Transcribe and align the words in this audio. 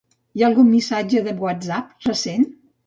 Hi 0.37 0.43
ha 0.43 0.47
algun 0.47 0.67
missatge 0.71 1.23
de 1.29 1.37
Whatsapp 1.45 2.11
recent? 2.11 2.51